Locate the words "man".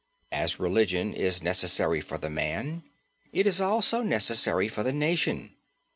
2.31-2.81